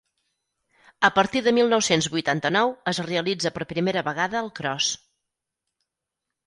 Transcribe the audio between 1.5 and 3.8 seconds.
mil nou-cents vuitanta-nou es realitza per